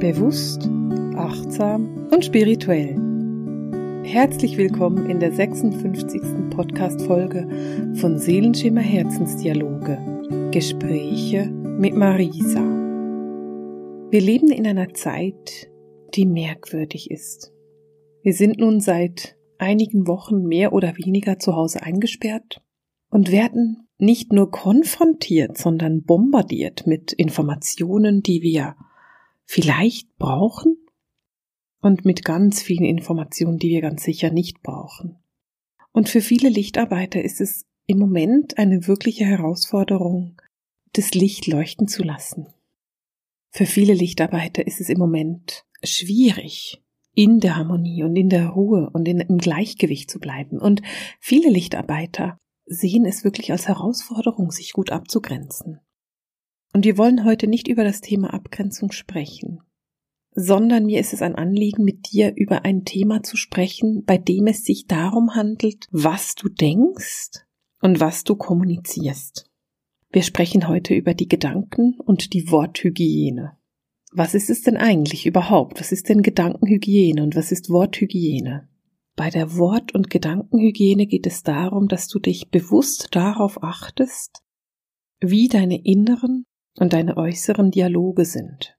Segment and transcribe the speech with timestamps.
[0.00, 0.70] Bewusst,
[1.16, 2.94] achtsam und spirituell.
[4.04, 6.22] Herzlich willkommen in der 56.
[6.50, 7.48] Podcast-Folge
[7.94, 9.98] von Seelenschimmer Herzensdialoge.
[10.52, 12.60] Gespräche mit Marisa.
[14.10, 15.68] Wir leben in einer Zeit,
[16.14, 17.52] die merkwürdig ist.
[18.22, 22.62] Wir sind nun seit einigen Wochen mehr oder weniger zu Hause eingesperrt
[23.10, 28.76] und werden nicht nur konfrontiert, sondern bombardiert mit Informationen, die wir
[29.48, 30.76] vielleicht brauchen
[31.80, 35.16] und mit ganz vielen Informationen, die wir ganz sicher nicht brauchen.
[35.92, 40.40] Und für viele Lichtarbeiter ist es im Moment eine wirkliche Herausforderung,
[40.92, 42.52] das Licht leuchten zu lassen.
[43.50, 46.82] Für viele Lichtarbeiter ist es im Moment schwierig,
[47.14, 50.60] in der Harmonie und in der Ruhe und in, im Gleichgewicht zu bleiben.
[50.60, 50.82] Und
[51.20, 52.36] viele Lichtarbeiter
[52.66, 55.80] sehen es wirklich als Herausforderung, sich gut abzugrenzen.
[56.72, 59.60] Und wir wollen heute nicht über das Thema Abgrenzung sprechen,
[60.32, 64.46] sondern mir ist es ein Anliegen, mit dir über ein Thema zu sprechen, bei dem
[64.46, 67.44] es sich darum handelt, was du denkst
[67.80, 69.50] und was du kommunizierst.
[70.10, 73.56] Wir sprechen heute über die Gedanken und die Worthygiene.
[74.12, 75.80] Was ist es denn eigentlich überhaupt?
[75.80, 78.68] Was ist denn Gedankenhygiene und was ist Worthygiene?
[79.16, 84.44] Bei der Wort- und Gedankenhygiene geht es darum, dass du dich bewusst darauf achtest,
[85.20, 86.46] wie deine inneren
[86.78, 88.76] und deine äußeren Dialoge sind.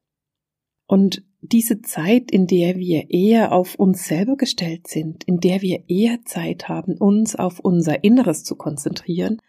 [0.87, 5.83] Und diese Zeit, in der wir eher auf uns selber gestellt sind, in der wir
[5.87, 9.41] eher Zeit haben, uns auf unser Inneres zu konzentrieren,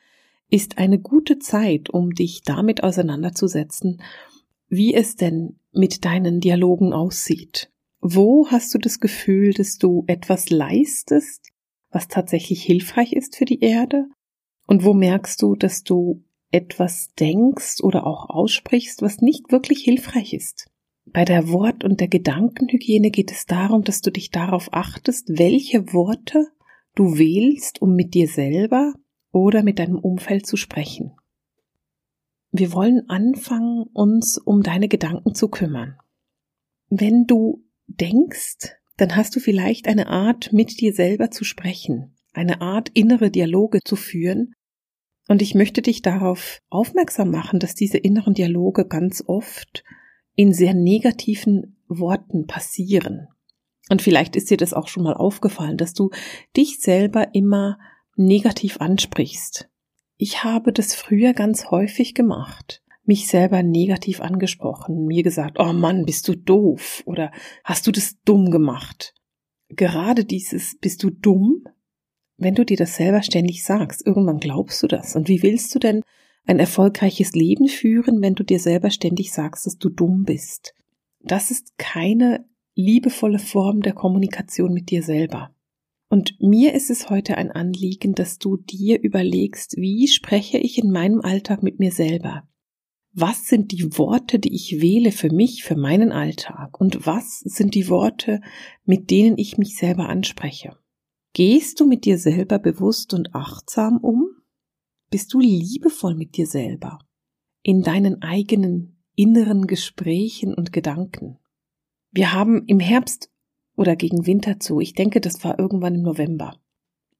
[0.50, 4.02] ist eine gute Zeit, um dich damit auseinanderzusetzen,
[4.68, 7.70] wie es denn mit deinen Dialogen aussieht.
[8.00, 11.50] Wo hast du das Gefühl, dass du etwas leistest,
[11.90, 14.06] was tatsächlich hilfreich ist für die Erde?
[14.66, 20.32] Und wo merkst du, dass du etwas denkst oder auch aussprichst, was nicht wirklich hilfreich
[20.32, 20.70] ist.
[21.06, 25.92] Bei der Wort- und der Gedankenhygiene geht es darum, dass du dich darauf achtest, welche
[25.92, 26.46] Worte
[26.94, 28.94] du wählst, um mit dir selber
[29.32, 31.12] oder mit deinem Umfeld zu sprechen.
[32.52, 35.96] Wir wollen anfangen, uns um deine Gedanken zu kümmern.
[36.88, 42.60] Wenn du denkst, dann hast du vielleicht eine Art, mit dir selber zu sprechen, eine
[42.60, 44.52] Art innere Dialoge zu führen,
[45.30, 49.84] und ich möchte dich darauf aufmerksam machen, dass diese inneren Dialoge ganz oft
[50.34, 53.28] in sehr negativen Worten passieren.
[53.90, 56.10] Und vielleicht ist dir das auch schon mal aufgefallen, dass du
[56.56, 57.78] dich selber immer
[58.16, 59.70] negativ ansprichst.
[60.16, 66.06] Ich habe das früher ganz häufig gemacht, mich selber negativ angesprochen, mir gesagt, oh Mann,
[66.06, 67.30] bist du doof oder
[67.62, 69.14] hast du das dumm gemacht.
[69.68, 71.62] Gerade dieses bist du dumm
[72.40, 75.14] wenn du dir das selber ständig sagst, irgendwann glaubst du das.
[75.14, 76.02] Und wie willst du denn
[76.46, 80.74] ein erfolgreiches Leben führen, wenn du dir selber ständig sagst, dass du dumm bist?
[81.22, 85.54] Das ist keine liebevolle Form der Kommunikation mit dir selber.
[86.08, 90.90] Und mir ist es heute ein Anliegen, dass du dir überlegst, wie spreche ich in
[90.90, 92.48] meinem Alltag mit mir selber?
[93.12, 96.80] Was sind die Worte, die ich wähle für mich, für meinen Alltag?
[96.80, 98.40] Und was sind die Worte,
[98.84, 100.76] mit denen ich mich selber anspreche?
[101.32, 104.30] Gehst du mit dir selber bewusst und achtsam um?
[105.10, 106.98] Bist du liebevoll mit dir selber?
[107.62, 111.38] In deinen eigenen inneren Gesprächen und Gedanken?
[112.10, 113.30] Wir haben im Herbst
[113.76, 116.56] oder gegen Winter zu, ich denke, das war irgendwann im November,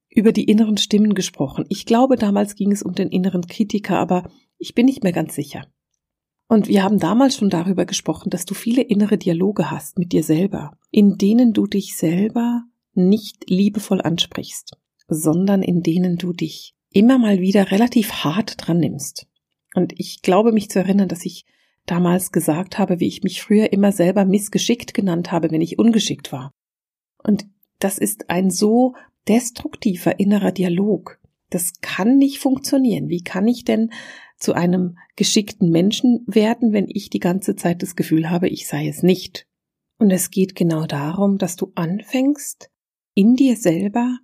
[0.09, 1.65] über die inneren Stimmen gesprochen.
[1.69, 4.29] Ich glaube, damals ging es um den inneren Kritiker, aber
[4.59, 5.67] ich bin nicht mehr ganz sicher.
[6.49, 10.25] Und wir haben damals schon darüber gesprochen, dass du viele innere Dialoge hast mit dir
[10.25, 12.65] selber, in denen du dich selber
[12.95, 14.77] nicht liebevoll ansprichst,
[15.09, 19.27] sondern in denen du dich immer mal wieder relativ hart dran nimmst.
[19.75, 21.45] Und ich glaube mich zu erinnern, dass ich
[21.87, 26.33] damals gesagt habe, wie ich mich früher immer selber missgeschickt genannt habe, wenn ich ungeschickt
[26.33, 26.53] war.
[27.19, 27.47] Und
[27.79, 28.95] das ist ein so
[29.29, 31.19] destruktiver innerer Dialog.
[31.51, 33.09] Das kann nicht funktionieren.
[33.09, 33.91] Wie kann ich denn
[34.37, 38.89] zu einem geschickten Menschen werden, wenn ich die ganze Zeit das Gefühl habe, ich sei
[38.89, 39.47] es nicht?
[39.99, 42.71] Und es geht genau darum, dass du anfängst,
[43.21, 44.19] in dir selber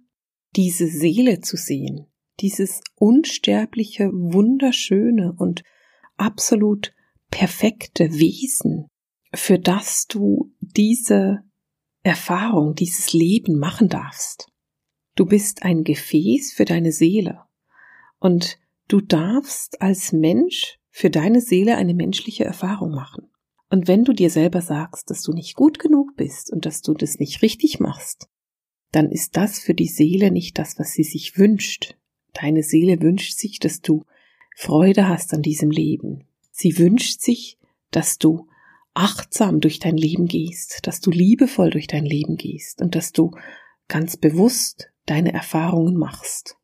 [0.56, 2.06] diese Seele zu sehen,
[2.40, 5.62] dieses unsterbliche, wunderschöne und
[6.16, 6.94] absolut
[7.30, 8.86] perfekte Wesen,
[9.34, 11.40] für das du diese
[12.04, 14.50] Erfahrung, dieses Leben machen darfst.
[15.14, 17.42] Du bist ein Gefäß für deine Seele
[18.18, 18.58] und
[18.88, 23.28] du darfst als Mensch für deine Seele eine menschliche Erfahrung machen.
[23.68, 26.94] Und wenn du dir selber sagst, dass du nicht gut genug bist und dass du
[26.94, 28.30] das nicht richtig machst,
[28.92, 31.96] dann ist das für die Seele nicht das, was sie sich wünscht.
[32.32, 34.04] Deine Seele wünscht sich, dass du
[34.54, 36.24] Freude hast an diesem Leben.
[36.50, 37.58] Sie wünscht sich,
[37.90, 38.48] dass du
[38.94, 43.32] achtsam durch dein Leben gehst, dass du liebevoll durch dein Leben gehst und dass du
[43.88, 46.56] ganz bewusst deine Erfahrungen machst.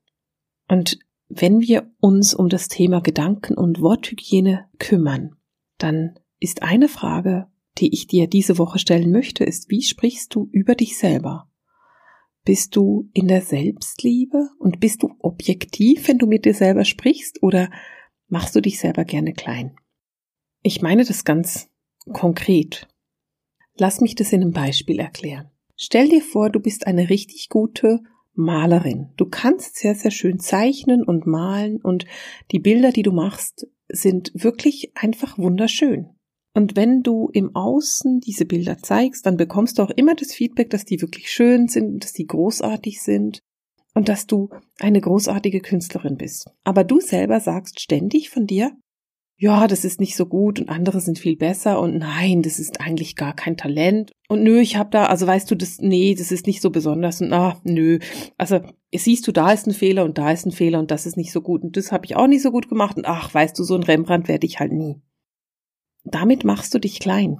[0.68, 0.98] Und
[1.28, 5.36] wenn wir uns um das Thema Gedanken- und Worthygiene kümmern,
[5.78, 7.46] dann ist eine Frage,
[7.78, 11.50] die ich dir diese Woche stellen möchte, ist, wie sprichst du über dich selber?
[12.44, 17.42] Bist du in der Selbstliebe und bist du objektiv, wenn du mit dir selber sprichst
[17.42, 17.70] oder
[18.28, 19.76] machst du dich selber gerne klein?
[20.62, 21.70] Ich meine das ganz
[22.12, 22.88] konkret.
[23.76, 25.50] Lass mich das in einem Beispiel erklären.
[25.76, 28.00] Stell dir vor, du bist eine richtig gute
[28.34, 29.12] Malerin.
[29.16, 32.06] Du kannst sehr, sehr schön zeichnen und malen und
[32.50, 36.10] die Bilder, die du machst, sind wirklich einfach wunderschön.
[36.54, 40.70] Und wenn du im Außen diese Bilder zeigst, dann bekommst du auch immer das Feedback,
[40.70, 43.40] dass die wirklich schön sind, dass die großartig sind
[43.94, 46.50] und dass du eine großartige Künstlerin bist.
[46.64, 48.72] Aber du selber sagst ständig von dir,
[49.42, 52.80] ja, das ist nicht so gut und andere sind viel besser und nein, das ist
[52.80, 56.30] eigentlich gar kein Talent und nö, ich habe da, also weißt du, das nee, das
[56.30, 57.98] ist nicht so besonders und ah, nö,
[58.38, 58.60] also
[58.94, 61.32] siehst du, da ist ein Fehler und da ist ein Fehler und das ist nicht
[61.32, 63.64] so gut und das habe ich auch nicht so gut gemacht und ach, weißt du,
[63.64, 65.00] so ein Rembrandt werde ich halt nie.
[66.04, 67.38] Damit machst du dich klein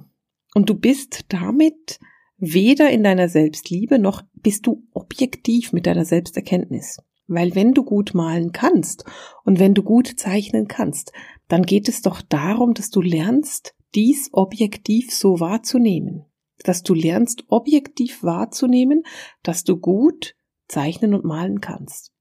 [0.53, 1.99] und du bist damit
[2.37, 6.99] weder in deiner Selbstliebe noch bist du objektiv mit deiner Selbsterkenntnis.
[7.27, 9.05] Weil wenn du gut malen kannst
[9.45, 11.13] und wenn du gut zeichnen kannst,
[11.47, 16.25] dann geht es doch darum, dass du lernst, dies objektiv so wahrzunehmen.
[16.63, 19.03] Dass du lernst, objektiv wahrzunehmen,
[19.41, 20.35] dass du gut
[20.67, 22.11] zeichnen und malen kannst.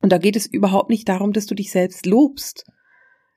[0.00, 2.66] Und da geht es überhaupt nicht darum, dass du dich selbst lobst.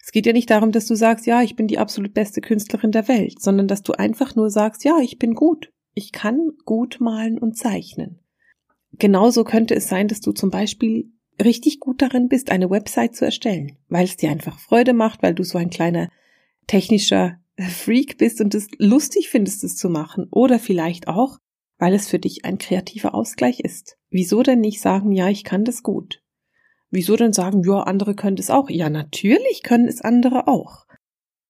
[0.07, 2.93] Es geht ja nicht darum, dass du sagst, ja, ich bin die absolut beste Künstlerin
[2.93, 5.73] der Welt, sondern dass du einfach nur sagst, ja, ich bin gut.
[5.95, 8.21] Ich kann gut malen und zeichnen.
[8.93, 11.11] Genauso könnte es sein, dass du zum Beispiel
[11.43, 15.33] richtig gut darin bist, eine Website zu erstellen, weil es dir einfach Freude macht, weil
[15.33, 16.09] du so ein kleiner
[16.67, 20.27] technischer Freak bist und es lustig findest, es zu machen.
[20.31, 21.39] Oder vielleicht auch,
[21.79, 23.97] weil es für dich ein kreativer Ausgleich ist.
[24.09, 26.21] Wieso denn nicht sagen, ja, ich kann das gut?
[26.89, 28.69] Wieso denn sagen, ja, andere können das auch?
[28.69, 30.85] Ja, natürlich können es andere auch.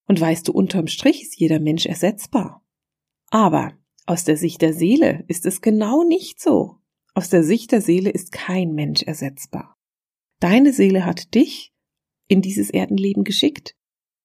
[0.06, 2.64] Und weißt du, unterm Strich ist jeder Mensch ersetzbar.
[3.30, 3.72] Aber
[4.06, 6.76] aus der Sicht der Seele ist es genau nicht so.
[7.14, 9.76] Aus der Sicht der Seele ist kein Mensch ersetzbar.
[10.40, 11.72] Deine Seele hat dich
[12.26, 13.74] in dieses Erdenleben geschickt,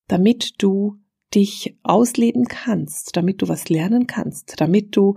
[0.08, 1.00] damit du
[1.34, 5.16] dich ausleben kannst, damit du was lernen kannst, damit du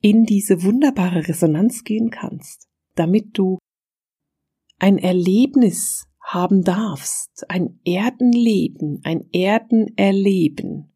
[0.00, 3.58] in diese wunderbare Resonanz gehen kannst, damit du
[4.82, 10.92] ein Erlebnis haben darfst, ein Erdenleben, ein Erdenerleben,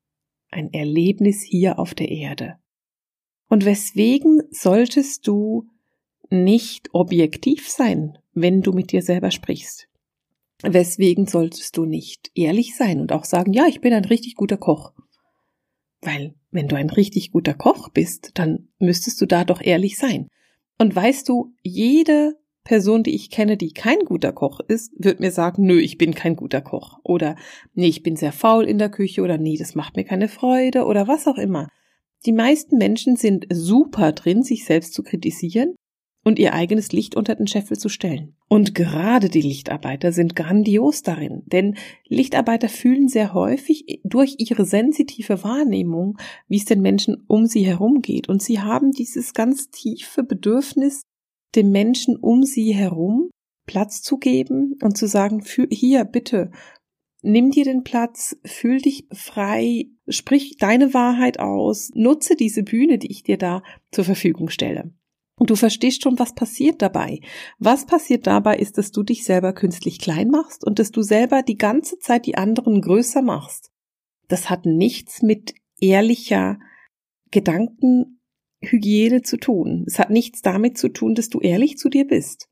[0.51, 2.57] ein Erlebnis hier auf der Erde.
[3.49, 5.69] Und weswegen solltest du
[6.31, 9.87] nicht objektiv sein, wenn du mit dir selber sprichst?
[10.63, 14.57] Weswegen solltest du nicht ehrlich sein und auch sagen, ja, ich bin ein richtig guter
[14.57, 14.95] Koch?
[16.01, 20.27] Weil, wenn du ein richtig guter Koch bist, dann müsstest du da doch ehrlich sein.
[20.77, 22.37] Und weißt du, jede
[22.67, 26.17] Person, die ich kenne, die kein guter Koch ist, wird mir sagen, nö, ich bin
[26.17, 26.99] kein guter Koch.
[27.05, 27.37] Oder
[27.75, 30.85] nee, ich bin sehr faul in der Küche oder nee, das macht mir keine Freude
[30.85, 31.69] oder was auch immer.
[32.27, 35.77] Die meisten Menschen sind super drin, sich selbst zu kritisieren
[36.25, 38.35] und ihr eigenes Licht unter den Scheffel zu stellen.
[38.49, 41.77] Und gerade die Lichtarbeiter sind grandios darin, denn
[42.09, 46.19] Lichtarbeiter fühlen sehr häufig durch ihre sensitive Wahrnehmung,
[46.49, 48.29] wie es den Menschen um sie herum geht.
[48.29, 51.03] Und sie haben dieses ganz tiefe Bedürfnis,
[51.57, 53.31] dem Menschen um sie herum
[53.67, 56.51] Platz zu geben und zu sagen, hier, bitte,
[57.23, 63.11] nimm dir den Platz, fühl dich frei, sprich deine Wahrheit aus, nutze diese Bühne, die
[63.11, 64.93] ich dir da zur Verfügung stelle.
[65.39, 67.21] Und du verstehst schon, was passiert dabei.
[67.59, 71.43] Was passiert dabei ist, dass du dich selber künstlich klein machst und dass du selber
[71.43, 73.71] die ganze Zeit die anderen größer machst.
[74.29, 76.59] Das hat nichts mit ehrlicher
[78.67, 79.85] Gedankenhygiene zu tun.
[79.87, 82.49] Es hat nichts damit zu tun, dass du ehrlich zu dir bist.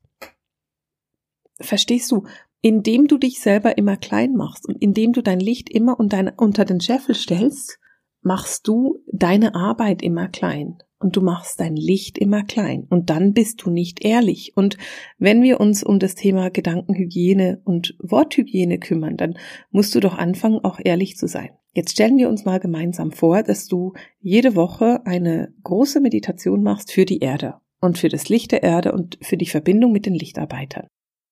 [1.59, 2.23] Verstehst du?
[2.61, 6.81] Indem du dich selber immer klein machst und indem du dein Licht immer unter den
[6.81, 7.79] Scheffel stellst,
[8.21, 13.33] machst du deine Arbeit immer klein und du machst dein Licht immer klein und dann
[13.33, 14.53] bist du nicht ehrlich.
[14.55, 14.77] Und
[15.19, 19.37] wenn wir uns um das Thema Gedankenhygiene und Worthygiene kümmern, dann
[19.69, 21.51] musst du doch anfangen, auch ehrlich zu sein.
[21.75, 23.91] Jetzt stellen wir uns mal gemeinsam vor, dass du
[24.21, 28.93] jede Woche eine große Meditation machst für die Erde und für das Licht der Erde
[28.93, 30.87] und für die Verbindung mit den Lichtarbeitern.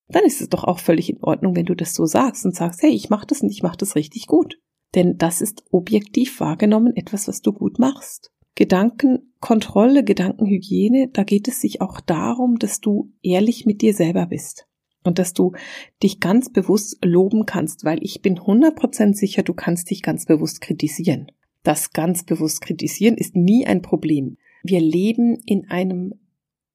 [0.10, 2.82] Dann ist es doch auch völlig in Ordnung, wenn du das so sagst und sagst,
[2.82, 4.60] hey, ich mache das und ich mache das richtig gut.
[4.96, 8.30] Denn das ist objektiv wahrgenommen etwas, was du gut machst.
[8.56, 14.68] Gedankenkontrolle, Gedankenhygiene, da geht es sich auch darum, dass du ehrlich mit dir selber bist
[15.03, 15.53] und dass du
[16.01, 20.62] dich ganz bewusst loben kannst, weil ich bin 100% sicher, du kannst dich ganz bewusst
[20.62, 21.31] kritisieren.
[21.63, 24.38] das ganz bewusst kritisieren ist nie ein Problem.
[24.63, 26.13] Wir leben in einem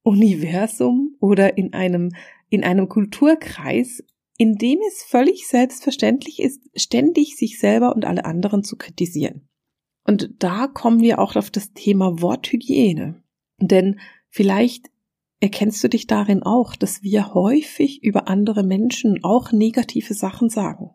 [0.02, 2.14] Universum oder in einem,
[2.48, 4.02] in einem Kulturkreis,
[4.38, 9.48] in dem es völlig selbstverständlich ist, ständig sich selber und alle anderen zu kritisieren.
[10.04, 13.22] Und da kommen wir auch auf das Thema Worthygiene.
[13.60, 14.90] Denn vielleicht
[15.40, 20.90] erkennst du dich darin auch, dass wir häufig über andere Menschen auch negative Sachen sagen.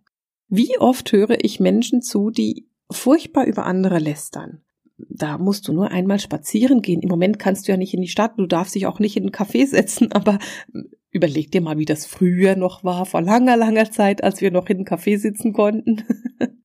[0.47, 4.61] Wie oft höre ich Menschen zu, die furchtbar über andere lästern?
[4.97, 7.01] Da musst du nur einmal spazieren gehen.
[7.01, 9.23] Im Moment kannst du ja nicht in die Stadt, du darfst dich auch nicht in
[9.23, 10.39] den Café setzen, aber
[11.09, 14.67] überleg dir mal, wie das früher noch war, vor langer, langer Zeit, als wir noch
[14.67, 16.03] in den Café sitzen konnten.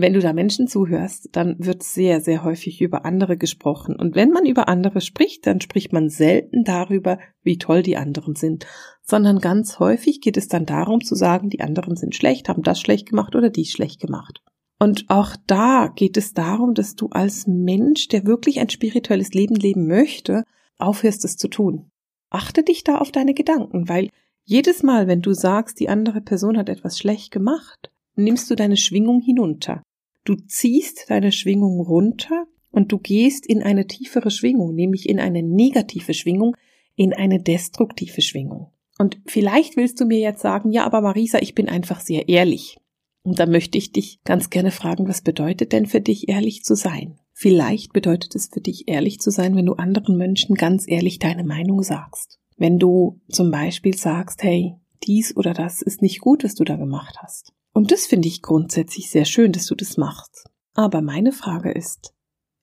[0.00, 3.96] Wenn du da Menschen zuhörst, dann wird sehr, sehr häufig über andere gesprochen.
[3.96, 8.34] Und wenn man über andere spricht, dann spricht man selten darüber, wie toll die anderen
[8.34, 8.66] sind,
[9.02, 12.80] sondern ganz häufig geht es dann darum zu sagen, die anderen sind schlecht, haben das
[12.80, 14.40] schlecht gemacht oder dies schlecht gemacht.
[14.78, 19.54] Und auch da geht es darum, dass du als Mensch, der wirklich ein spirituelles Leben
[19.54, 20.44] leben möchte,
[20.78, 21.90] aufhörst es zu tun.
[22.30, 24.08] Achte dich da auf deine Gedanken, weil
[24.46, 28.78] jedes Mal, wenn du sagst, die andere Person hat etwas schlecht gemacht, nimmst du deine
[28.78, 29.82] Schwingung hinunter.
[30.24, 35.42] Du ziehst deine Schwingung runter und du gehst in eine tiefere Schwingung, nämlich in eine
[35.42, 36.56] negative Schwingung,
[36.94, 38.72] in eine destruktive Schwingung.
[38.98, 42.76] Und vielleicht willst du mir jetzt sagen, ja, aber Marisa, ich bin einfach sehr ehrlich.
[43.22, 46.74] Und da möchte ich dich ganz gerne fragen, was bedeutet denn für dich ehrlich zu
[46.74, 47.18] sein?
[47.32, 51.44] Vielleicht bedeutet es für dich ehrlich zu sein, wenn du anderen Menschen ganz ehrlich deine
[51.44, 52.38] Meinung sagst.
[52.56, 54.74] Wenn du zum Beispiel sagst, hey,
[55.04, 57.54] dies oder das ist nicht gut, was du da gemacht hast.
[57.80, 60.44] Und das finde ich grundsätzlich sehr schön, dass du das machst.
[60.74, 62.12] Aber meine Frage ist,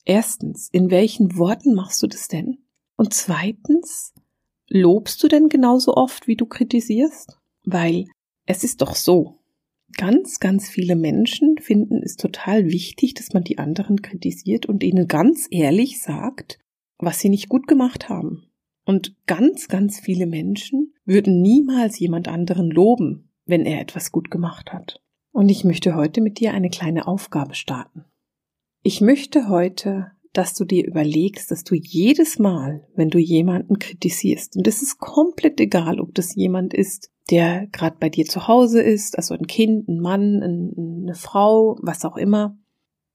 [0.06, 2.60] erstens, in welchen Worten machst du das denn?
[2.98, 4.14] Und zweitens,
[4.70, 7.40] lobst du denn genauso oft, wie du kritisierst?
[7.66, 8.06] Weil
[8.46, 9.40] es ist doch so,
[9.98, 15.08] ganz, ganz viele Menschen finden es total wichtig, dass man die anderen kritisiert und ihnen
[15.08, 16.60] ganz ehrlich sagt,
[17.00, 18.52] was sie nicht gut gemacht haben.
[18.86, 24.72] Und ganz, ganz viele Menschen würden niemals jemand anderen loben, wenn er etwas gut gemacht
[24.72, 25.02] hat.
[25.38, 28.06] Und ich möchte heute mit dir eine kleine Aufgabe starten.
[28.82, 34.58] Ich möchte heute, dass du dir überlegst, dass du jedes Mal, wenn du jemanden kritisierst,
[34.58, 38.82] und es ist komplett egal, ob das jemand ist, der gerade bei dir zu Hause
[38.82, 42.58] ist, also ein Kind, ein Mann, eine Frau, was auch immer,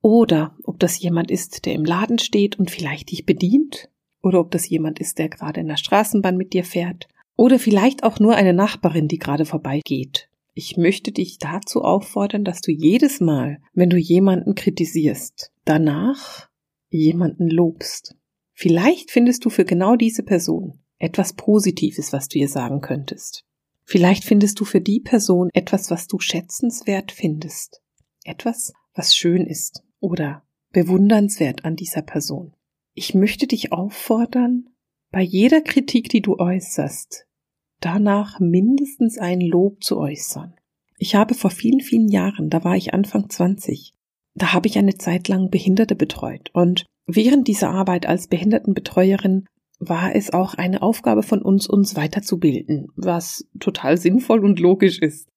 [0.00, 3.91] oder ob das jemand ist, der im Laden steht und vielleicht dich bedient,
[4.23, 8.05] oder ob das jemand ist, der gerade in der Straßenbahn mit dir fährt, oder vielleicht
[8.05, 10.29] auch nur eine Nachbarin, die gerade vorbeigeht.
[10.54, 16.49] Ich möchte dich dazu auffordern, dass du jedes Mal, wenn du jemanden kritisierst, danach
[16.90, 18.16] jemanden lobst.
[18.52, 23.44] Vielleicht findest du für genau diese Person etwas Positives, was du ihr sagen könntest.
[23.85, 27.82] Vielleicht findest du für die Person etwas, was du schätzenswert findest.
[28.25, 32.54] Etwas, was schön ist oder bewundernswert an dieser Person.
[32.94, 34.68] Ich möchte dich auffordern,
[35.11, 37.26] bei jeder Kritik, die du äußerst,
[37.84, 40.54] danach mindestens ein Lob zu äußern.
[40.98, 43.94] Ich habe vor vielen, vielen Jahren, da war ich Anfang 20,
[44.34, 49.46] da habe ich eine Zeit lang Behinderte betreut und während dieser Arbeit als Behindertenbetreuerin
[49.78, 55.28] war es auch eine Aufgabe von uns, uns weiterzubilden, was total sinnvoll und logisch ist.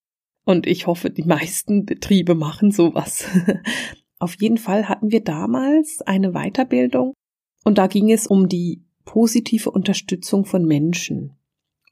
[0.45, 3.27] Und ich hoffe, die meisten Betriebe machen sowas.
[4.19, 7.13] Auf jeden Fall hatten wir damals eine Weiterbildung
[7.63, 11.33] und da ging es um die positive Unterstützung von Menschen.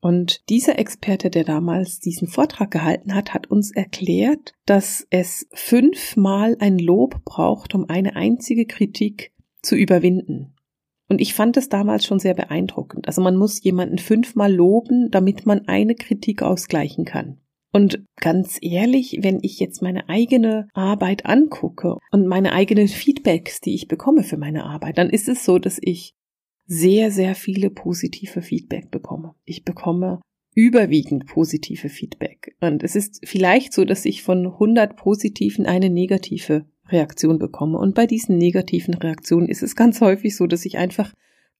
[0.03, 6.57] Und dieser Experte, der damals diesen Vortrag gehalten hat, hat uns erklärt, dass es fünfmal
[6.59, 9.31] ein Lob braucht, um eine einzige Kritik
[9.61, 10.55] zu überwinden.
[11.07, 13.07] Und ich fand es damals schon sehr beeindruckend.
[13.07, 17.39] Also man muss jemanden fünfmal loben, damit man eine Kritik ausgleichen kann.
[17.71, 23.73] Und ganz ehrlich, wenn ich jetzt meine eigene Arbeit angucke und meine eigenen Feedbacks, die
[23.73, 26.13] ich bekomme für meine Arbeit, dann ist es so, dass ich
[26.65, 29.35] sehr, sehr viele positive Feedback bekomme.
[29.45, 30.21] Ich bekomme
[30.55, 32.55] überwiegend positive Feedback.
[32.61, 37.77] Und es ist vielleicht so, dass ich von 100 positiven eine negative Reaktion bekomme.
[37.77, 41.13] Und bei diesen negativen Reaktionen ist es ganz häufig so, dass ich einfach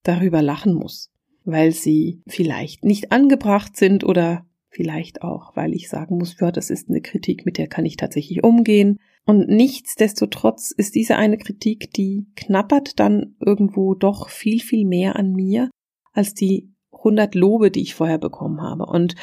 [0.03, 1.11] darüber lachen muss,
[1.43, 6.69] weil sie vielleicht nicht angebracht sind oder vielleicht auch, weil ich sagen muss, ja, das
[6.69, 8.99] ist eine Kritik, mit der kann ich tatsächlich umgehen.
[9.25, 15.31] Und nichtsdestotrotz ist diese eine Kritik, die knappert dann irgendwo doch viel, viel mehr an
[15.31, 15.69] mir
[16.11, 18.85] als die 100 Lobe, die ich vorher bekommen habe.
[18.85, 19.15] Und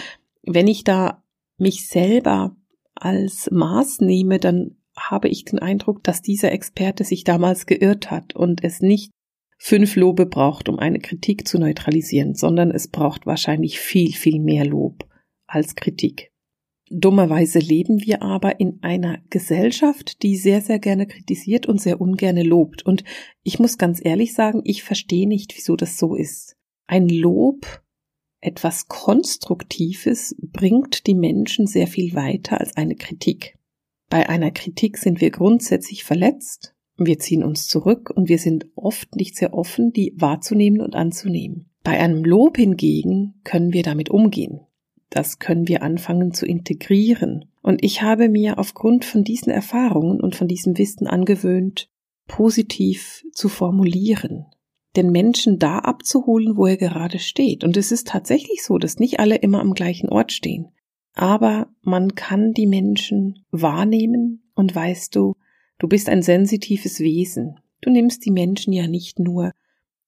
[0.42, 1.22] wenn ich da
[1.58, 2.56] mich selber
[2.94, 8.34] als Maß nehme, dann habe ich den Eindruck, dass dieser Experte sich damals geirrt hat
[8.34, 9.10] und es nicht
[9.58, 14.64] fünf Lobe braucht, um eine Kritik zu neutralisieren, sondern es braucht wahrscheinlich viel, viel mehr
[14.64, 15.06] Lob
[15.46, 16.29] als Kritik.
[16.92, 22.42] Dummerweise leben wir aber in einer Gesellschaft, die sehr, sehr gerne kritisiert und sehr ungerne
[22.42, 22.84] lobt.
[22.84, 23.04] Und
[23.44, 26.56] ich muss ganz ehrlich sagen, ich verstehe nicht, wieso das so ist.
[26.88, 27.80] Ein Lob,
[28.40, 33.56] etwas Konstruktives, bringt die Menschen sehr viel weiter als eine Kritik.
[34.08, 39.14] Bei einer Kritik sind wir grundsätzlich verletzt, wir ziehen uns zurück und wir sind oft
[39.14, 41.70] nicht sehr offen, die wahrzunehmen und anzunehmen.
[41.82, 44.66] Bei einem Lob hingegen können wir damit umgehen.
[45.10, 47.46] Das können wir anfangen zu integrieren.
[47.62, 51.90] Und ich habe mir aufgrund von diesen Erfahrungen und von diesem Wissen angewöhnt,
[52.26, 54.46] positiv zu formulieren,
[54.96, 57.64] den Menschen da abzuholen, wo er gerade steht.
[57.64, 60.68] Und es ist tatsächlich so, dass nicht alle immer am gleichen Ort stehen.
[61.14, 65.34] Aber man kann die Menschen wahrnehmen und weißt du,
[65.78, 67.58] du bist ein sensitives Wesen.
[67.80, 69.50] Du nimmst die Menschen ja nicht nur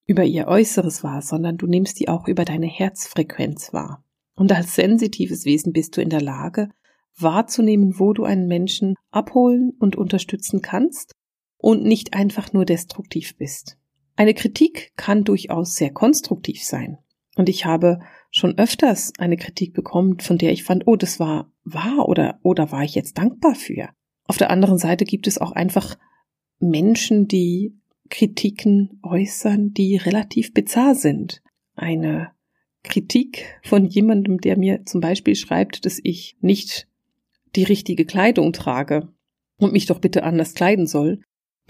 [0.07, 4.05] über ihr Äußeres wahr, sondern du nimmst die auch über deine Herzfrequenz wahr.
[4.35, 6.71] Und als sensitives Wesen bist du in der Lage,
[7.17, 11.13] wahrzunehmen, wo du einen Menschen abholen und unterstützen kannst
[11.59, 13.79] und nicht einfach nur destruktiv bist.
[14.17, 16.99] Eine Kritik kann durchaus sehr konstruktiv sein.
[17.37, 21.51] Und ich habe schon öfters eine Kritik bekommen, von der ich fand, oh, das war
[21.65, 23.89] wahr oder, oder war ich jetzt dankbar für.
[24.25, 25.97] Auf der anderen Seite gibt es auch einfach
[26.59, 27.75] Menschen, die
[28.11, 31.43] Kritiken äußern, die relativ bizarr sind.
[31.75, 32.32] Eine
[32.83, 36.89] Kritik von jemandem, der mir zum Beispiel schreibt, dass ich nicht
[37.55, 39.09] die richtige Kleidung trage
[39.59, 41.21] und mich doch bitte anders kleiden soll,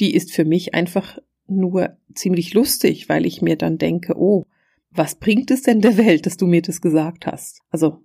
[0.01, 4.47] die ist für mich einfach nur ziemlich lustig, weil ich mir dann denke, oh,
[4.91, 7.61] was bringt es denn der Welt, dass du mir das gesagt hast?
[7.71, 8.05] Also,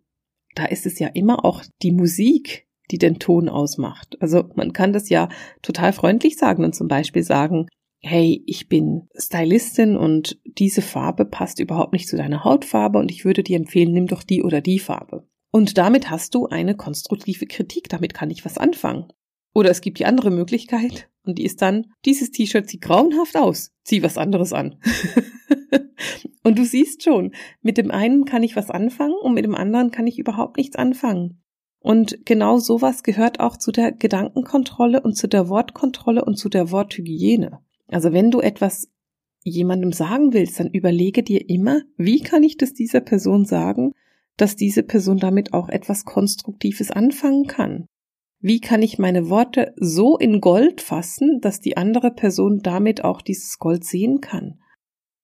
[0.56, 4.18] da ist es ja immer auch die Musik, die den Ton ausmacht.
[4.22, 5.30] Also man kann das ja
[5.62, 7.68] total freundlich sagen und zum Beispiel sagen,
[8.00, 13.26] hey, ich bin Stylistin und diese Farbe passt überhaupt nicht zu deiner Hautfarbe und ich
[13.26, 15.28] würde dir empfehlen, nimm doch die oder die Farbe.
[15.52, 19.08] Und damit hast du eine konstruktive Kritik, damit kann ich was anfangen.
[19.54, 23.72] Oder es gibt die andere Möglichkeit und die ist dann, dieses T-Shirt sieht grauenhaft aus,
[23.84, 24.76] zieh was anderes an.
[26.44, 29.92] und du siehst schon, mit dem einen kann ich was anfangen und mit dem anderen
[29.92, 31.42] kann ich überhaupt nichts anfangen.
[31.80, 36.72] Und genau sowas gehört auch zu der Gedankenkontrolle und zu der Wortkontrolle und zu der
[36.72, 37.60] Worthygiene.
[37.88, 38.90] Also wenn du etwas
[39.44, 43.94] jemandem sagen willst, dann überlege dir immer, wie kann ich das dieser Person sagen,
[44.36, 47.88] dass diese Person damit auch etwas Konstruktives anfangen kann.
[48.40, 53.22] Wie kann ich meine Worte so in Gold fassen, dass die andere Person damit auch
[53.22, 54.60] dieses Gold sehen kann?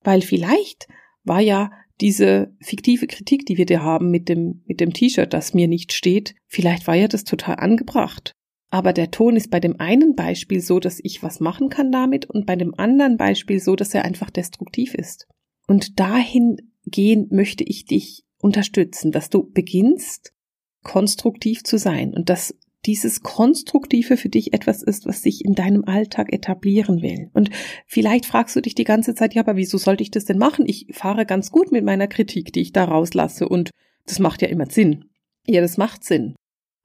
[0.03, 0.87] Weil vielleicht
[1.23, 1.71] war ja
[2.01, 5.93] diese fiktive Kritik, die wir dir haben mit dem, mit dem T-Shirt, das mir nicht
[5.93, 8.33] steht, vielleicht war ja das total angebracht.
[8.73, 12.25] Aber der Ton ist bei dem einen Beispiel so, dass ich was machen kann damit
[12.25, 15.27] und bei dem anderen Beispiel so, dass er einfach destruktiv ist.
[15.67, 20.33] Und dahingehend möchte ich dich unterstützen, dass du beginnst,
[20.81, 22.57] konstruktiv zu sein und dass
[22.87, 27.29] dieses Konstruktive für dich etwas ist, was sich in deinem Alltag etablieren will.
[27.35, 27.51] Und
[27.85, 30.65] vielleicht fragst du dich die ganze Zeit, ja, aber wieso sollte ich das denn machen?
[30.67, 33.69] Ich fahre ganz gut mit meiner Kritik, die ich da rauslasse und
[34.07, 35.11] das macht ja immer Sinn.
[35.45, 36.33] Ja, das macht Sinn.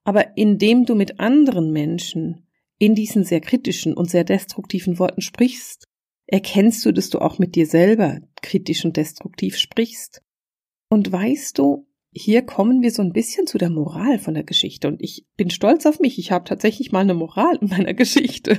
[0.09, 2.47] Aber indem du mit anderen Menschen
[2.79, 5.83] in diesen sehr kritischen und sehr destruktiven Worten sprichst,
[6.25, 10.23] erkennst du, dass du auch mit dir selber kritisch und destruktiv sprichst.
[10.89, 14.87] Und weißt du, hier kommen wir so ein bisschen zu der Moral von der Geschichte.
[14.87, 16.17] Und ich bin stolz auf mich.
[16.17, 18.57] Ich habe tatsächlich mal eine Moral in meiner Geschichte.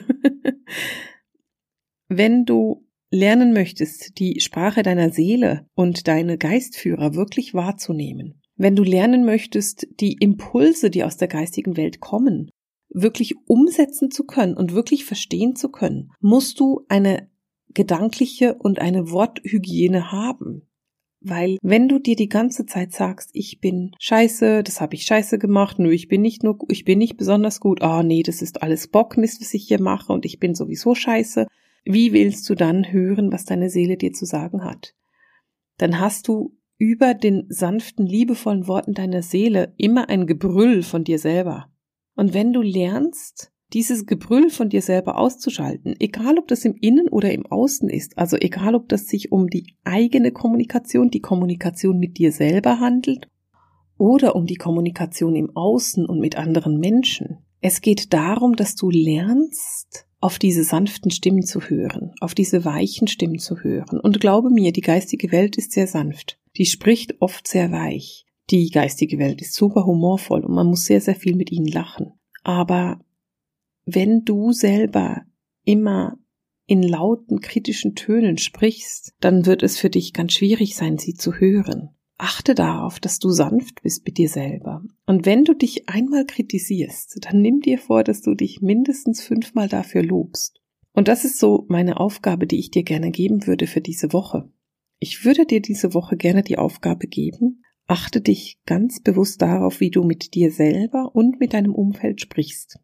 [2.09, 8.83] Wenn du lernen möchtest, die Sprache deiner Seele und deine Geistführer wirklich wahrzunehmen, wenn du
[8.83, 12.51] lernen möchtest, die Impulse, die aus der geistigen Welt kommen,
[12.91, 17.31] wirklich umsetzen zu können und wirklich verstehen zu können, musst du eine
[17.71, 20.69] gedankliche und eine Worthygiene haben.
[21.23, 25.39] Weil wenn du dir die ganze Zeit sagst, ich bin scheiße, das habe ich scheiße
[25.39, 28.43] gemacht, nö, ich bin nicht nur, ich bin nicht besonders gut, ah oh, nee, das
[28.43, 31.47] ist alles Bockmist, was ich hier mache und ich bin sowieso scheiße,
[31.85, 34.95] wie willst du dann hören, was deine Seele dir zu sagen hat?
[35.79, 41.19] Dann hast du über den sanften, liebevollen Worten deiner Seele immer ein Gebrüll von dir
[41.19, 41.67] selber.
[42.17, 47.09] Und wenn du lernst, dieses Gebrüll von dir selber auszuschalten, egal ob das im Innen
[47.09, 51.99] oder im Außen ist, also egal ob das sich um die eigene Kommunikation, die Kommunikation
[51.99, 53.29] mit dir selber handelt
[53.99, 57.45] oder um die Kommunikation im Außen und mit anderen Menschen.
[57.61, 63.07] Es geht darum, dass du lernst, auf diese sanften Stimmen zu hören, auf diese weichen
[63.07, 64.01] Stimmen zu hören.
[64.01, 68.27] Und glaube mir, die geistige Welt ist sehr sanft die spricht oft sehr weich.
[68.51, 72.13] Die geistige Welt ist super humorvoll und man muss sehr, sehr viel mit ihnen lachen.
[72.43, 73.01] Aber
[73.85, 75.23] wenn du selber
[75.65, 76.19] immer
[76.67, 81.35] in lauten, kritischen Tönen sprichst, dann wird es für dich ganz schwierig sein, sie zu
[81.35, 81.91] hören.
[82.17, 84.83] achte darauf, dass du sanft bist mit dir selber.
[85.07, 89.69] Und wenn du dich einmal kritisierst, dann nimm dir vor, dass du dich mindestens fünfmal
[89.69, 90.61] dafür lobst.
[90.93, 94.51] Und das ist so meine Aufgabe, die ich dir gerne geben würde für diese Woche.
[95.03, 99.91] Ich würde dir diese Woche gerne die Aufgabe geben, achte dich ganz bewusst darauf, wie
[99.91, 102.79] du mit dir selber und mit deinem Umfeld sprichst.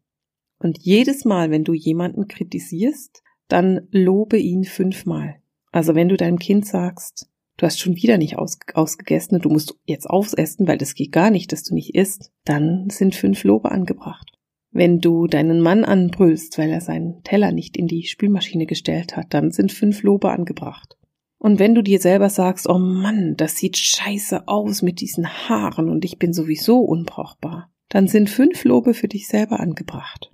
[0.57, 5.35] Und jedes Mal, wenn du jemanden kritisierst, dann lobe ihn fünfmal.
[5.71, 9.49] Also wenn du deinem Kind sagst, du hast schon wieder nicht aus, ausgegessen und du
[9.49, 13.43] musst jetzt aufessen, weil das geht gar nicht, dass du nicht isst, dann sind fünf
[13.43, 14.31] Lobe angebracht.
[14.71, 19.35] Wenn du deinen Mann anbrüllst, weil er seinen Teller nicht in die Spülmaschine gestellt hat,
[19.35, 20.97] dann sind fünf Lobe angebracht.
[21.39, 25.89] Und wenn du dir selber sagst, oh Mann, das sieht scheiße aus mit diesen Haaren
[25.89, 30.31] und ich bin sowieso unbrauchbar, dann sind fünf Lobe für dich selber angebracht.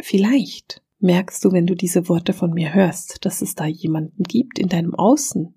[0.00, 4.58] Vielleicht merkst du, wenn du diese Worte von mir hörst, dass es da jemanden gibt
[4.58, 5.54] in deinem Außen,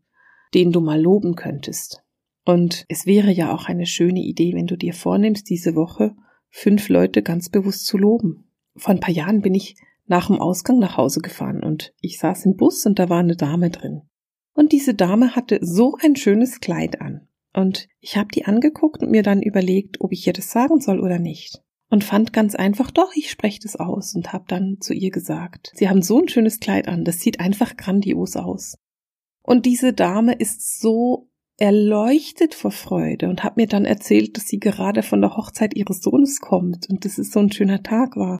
[0.53, 2.03] den du mal loben könntest.
[2.43, 6.15] Und es wäre ja auch eine schöne Idee, wenn du dir vornimmst, diese Woche
[6.49, 8.51] fünf Leute ganz bewusst zu loben.
[8.75, 9.75] Vor ein paar Jahren bin ich
[10.05, 13.35] nach dem Ausgang nach Hause gefahren und ich saß im Bus und da war eine
[13.35, 14.01] Dame drin.
[14.53, 17.27] Und diese Dame hatte so ein schönes Kleid an.
[17.53, 20.99] Und ich habe die angeguckt und mir dann überlegt, ob ich ihr das sagen soll
[20.99, 21.61] oder nicht.
[21.89, 25.71] Und fand ganz einfach, doch, ich spreche das aus und habe dann zu ihr gesagt,
[25.75, 28.77] Sie haben so ein schönes Kleid an, das sieht einfach grandios aus.
[29.43, 34.59] Und diese Dame ist so erleuchtet vor Freude und hat mir dann erzählt, dass sie
[34.59, 38.39] gerade von der Hochzeit ihres Sohnes kommt und dass es so ein schöner Tag war.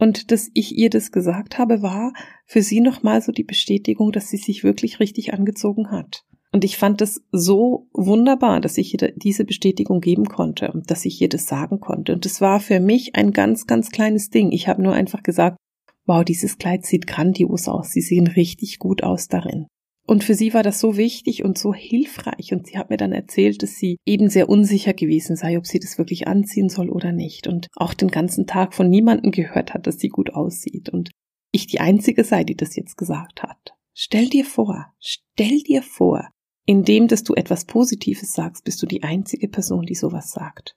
[0.00, 2.14] Und dass ich ihr das gesagt habe, war
[2.46, 6.24] für sie nochmal so die Bestätigung, dass sie sich wirklich richtig angezogen hat.
[6.52, 11.04] Und ich fand es so wunderbar, dass ich ihr diese Bestätigung geben konnte und dass
[11.04, 12.14] ich ihr das sagen konnte.
[12.14, 14.50] Und es war für mich ein ganz, ganz kleines Ding.
[14.50, 15.58] Ich habe nur einfach gesagt,
[16.06, 17.92] wow, dieses Kleid sieht grandios aus.
[17.92, 19.66] Sie sehen richtig gut aus darin.
[20.10, 22.52] Und für sie war das so wichtig und so hilfreich.
[22.52, 25.78] Und sie hat mir dann erzählt, dass sie eben sehr unsicher gewesen sei, ob sie
[25.78, 27.46] das wirklich anziehen soll oder nicht.
[27.46, 30.88] Und auch den ganzen Tag von niemandem gehört hat, dass sie gut aussieht.
[30.88, 31.12] Und
[31.52, 33.76] ich die einzige sei, die das jetzt gesagt hat.
[33.94, 36.28] Stell dir vor, stell dir vor,
[36.66, 40.74] indem dass du etwas Positives sagst, bist du die einzige Person, die sowas sagt.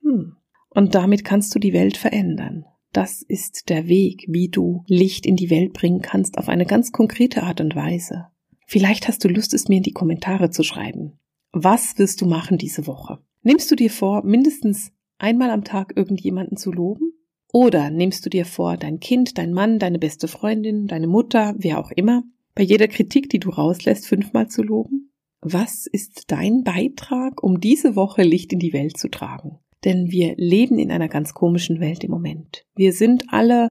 [0.00, 0.38] Hm.
[0.70, 2.64] Und damit kannst du die Welt verändern.
[2.92, 6.90] Das ist der Weg, wie du Licht in die Welt bringen kannst auf eine ganz
[6.90, 8.26] konkrete Art und Weise.
[8.66, 11.18] Vielleicht hast du Lust, es mir in die Kommentare zu schreiben.
[11.52, 13.18] Was wirst du machen diese Woche?
[13.42, 17.12] Nimmst du dir vor, mindestens einmal am Tag irgendjemanden zu loben?
[17.52, 21.78] Oder nimmst du dir vor, dein Kind, dein Mann, deine beste Freundin, deine Mutter, wer
[21.78, 22.22] auch immer,
[22.54, 25.12] bei jeder Kritik, die du rauslässt, fünfmal zu loben?
[25.40, 29.58] Was ist dein Beitrag, um diese Woche Licht in die Welt zu tragen?
[29.84, 32.64] Denn wir leben in einer ganz komischen Welt im Moment.
[32.74, 33.68] Wir sind alle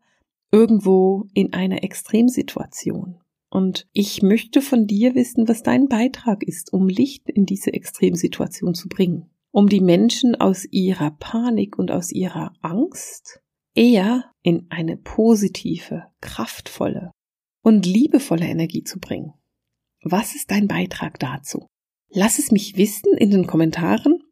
[0.52, 3.19] irgendwo in einer Extremsituation.
[3.50, 8.76] Und ich möchte von dir wissen, was dein Beitrag ist, um Licht in diese Extremsituation
[8.76, 9.30] zu bringen.
[9.52, 13.41] Um die Menschen aus ihrer Panik und aus ihrer Angst
[13.74, 17.12] eher in eine positive, kraftvolle
[17.63, 19.34] und liebevolle Energie zu bringen.
[20.04, 21.65] Was ist dein Beitrag dazu?
[22.12, 24.24] Lass es mich wissen in den Kommentaren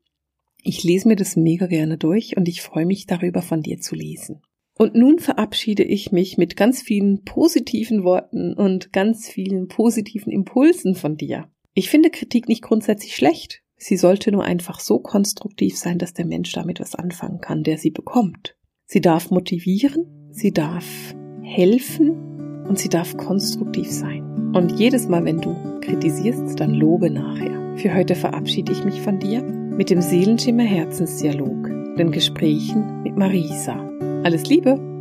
[0.67, 3.95] ich lese mir das mega gerne durch und ich freue mich darüber, von dir zu
[3.95, 4.41] lesen.
[4.77, 10.93] Und nun verabschiede ich mich mit ganz vielen positiven Worten und ganz vielen positiven Impulsen
[10.93, 11.49] von dir.
[11.73, 13.63] Ich finde Kritik nicht grundsätzlich schlecht.
[13.77, 17.77] Sie sollte nur einfach so konstruktiv sein, dass der Mensch damit was anfangen kann, der
[17.77, 18.55] sie bekommt.
[18.85, 24.51] Sie darf motivieren, sie darf helfen und sie darf konstruktiv sein.
[24.53, 27.77] Und jedes Mal, wenn du kritisierst, dann lobe nachher.
[27.77, 33.75] Für heute verabschiede ich mich von dir mit dem Seelenschimmer Herzensdialog, den Gesprächen mit Marisa.
[34.23, 34.96] Alles Liebe!